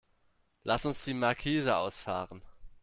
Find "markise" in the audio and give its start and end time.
1.13-1.77